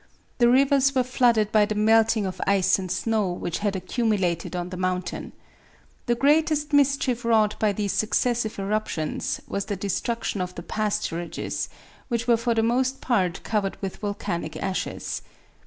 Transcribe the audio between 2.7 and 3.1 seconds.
and